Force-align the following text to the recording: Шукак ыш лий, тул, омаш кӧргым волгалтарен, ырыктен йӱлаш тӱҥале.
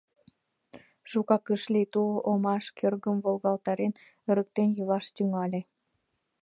Шукак 1.09 1.45
ыш 1.53 1.63
лий, 1.73 1.87
тул, 1.93 2.11
омаш 2.31 2.65
кӧргым 2.77 3.17
волгалтарен, 3.23 3.93
ырыктен 4.29 4.69
йӱлаш 4.77 5.05
тӱҥале. 5.15 5.61